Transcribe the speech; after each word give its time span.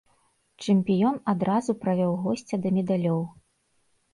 Чэмпіён 0.63 1.19
адразу 1.33 1.75
правёў 1.83 2.17
госця 2.25 2.61
да 2.65 2.69
медалёў. 2.79 3.21